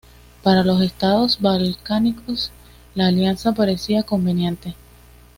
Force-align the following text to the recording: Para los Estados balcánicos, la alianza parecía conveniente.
Para 0.41 0.63
los 0.63 0.81
Estados 0.81 1.39
balcánicos, 1.41 2.51
la 2.95 3.05
alianza 3.05 3.51
parecía 3.51 4.01
conveniente. 4.01 4.73